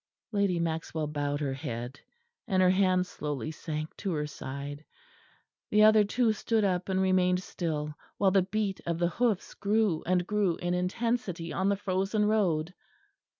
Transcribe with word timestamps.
Lady 0.31 0.57
Maxwell 0.59 1.05
bowed 1.05 1.39
her 1.41 1.53
head, 1.53 1.99
and 2.47 2.63
her 2.63 2.71
hand 2.71 3.05
slowly 3.05 3.51
sank 3.51 3.95
to 3.97 4.11
her 4.13 4.25
side. 4.25 4.83
The 5.69 5.83
other 5.83 6.03
two 6.03 6.33
stood 6.33 6.63
up 6.63 6.89
and 6.89 6.99
remained 6.99 7.43
still 7.43 7.93
while 8.17 8.31
the 8.31 8.41
beat 8.41 8.81
of 8.87 8.97
the 8.97 9.09
hoofs 9.09 9.53
grew 9.53 10.01
and 10.07 10.25
grew 10.25 10.55
in 10.55 10.73
intensity 10.73 11.53
on 11.53 11.69
the 11.69 11.75
frozen 11.75 12.25
road. 12.25 12.73